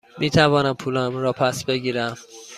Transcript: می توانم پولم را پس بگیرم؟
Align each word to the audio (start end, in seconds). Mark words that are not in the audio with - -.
می 0.19 0.29
توانم 0.29 0.73
پولم 0.73 1.17
را 1.17 1.33
پس 1.33 1.63
بگیرم؟ 1.63 2.17